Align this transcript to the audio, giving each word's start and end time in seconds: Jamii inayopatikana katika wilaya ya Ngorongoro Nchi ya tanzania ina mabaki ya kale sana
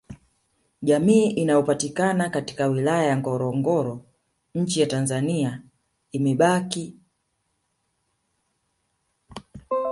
Jamii 0.81 1.25
inayopatikana 1.29 2.29
katika 2.29 2.67
wilaya 2.67 3.03
ya 3.03 3.17
Ngorongoro 3.17 4.05
Nchi 4.55 4.81
ya 4.81 4.87
tanzania 4.87 5.63
ina 6.11 6.29
mabaki 6.29 6.83
ya 6.83 6.95
kale 9.69 9.69
sana 9.69 9.89